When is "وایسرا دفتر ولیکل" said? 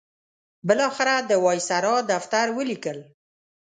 1.45-2.99